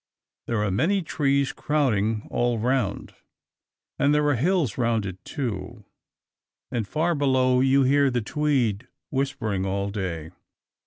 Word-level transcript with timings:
There 0.47 0.63
are 0.63 0.71
many 0.71 1.03
trees 1.03 1.51
crowding 1.53 2.27
all 2.31 2.57
round, 2.57 3.13
and 3.99 4.15
there 4.15 4.27
are 4.29 4.35
hills 4.35 4.75
round 4.75 5.05
it 5.05 5.23
too; 5.23 5.85
and 6.71 6.87
far 6.87 7.13
below 7.13 7.59
you 7.59 7.83
hear 7.83 8.09
the 8.09 8.23
Tweed 8.23 8.87
whispering 9.11 9.63
all 9.63 9.91
day. 9.91 10.31